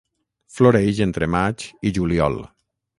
Floreix 0.55 1.03
entre 1.07 1.29
maig 1.37 1.69
i 1.91 1.95
juliol. 2.01 2.45